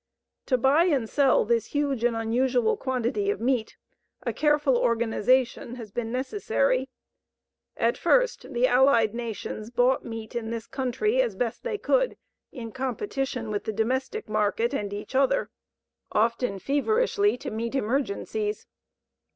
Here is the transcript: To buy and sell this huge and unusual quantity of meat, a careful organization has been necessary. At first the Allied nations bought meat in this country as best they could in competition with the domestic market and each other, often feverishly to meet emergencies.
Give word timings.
To 0.47 0.57
buy 0.57 0.85
and 0.85 1.07
sell 1.07 1.45
this 1.45 1.67
huge 1.75 2.03
and 2.03 2.15
unusual 2.15 2.75
quantity 2.75 3.29
of 3.29 3.39
meat, 3.39 3.77
a 4.23 4.33
careful 4.33 4.75
organization 4.75 5.75
has 5.75 5.91
been 5.91 6.11
necessary. 6.11 6.89
At 7.77 7.99
first 7.99 8.51
the 8.51 8.65
Allied 8.65 9.13
nations 9.13 9.69
bought 9.69 10.03
meat 10.03 10.33
in 10.35 10.49
this 10.49 10.65
country 10.65 11.21
as 11.21 11.35
best 11.35 11.61
they 11.61 11.77
could 11.77 12.17
in 12.51 12.71
competition 12.71 13.51
with 13.51 13.65
the 13.65 13.73
domestic 13.73 14.27
market 14.27 14.73
and 14.73 14.91
each 14.91 15.13
other, 15.13 15.51
often 16.11 16.57
feverishly 16.57 17.37
to 17.37 17.51
meet 17.51 17.75
emergencies. 17.75 18.65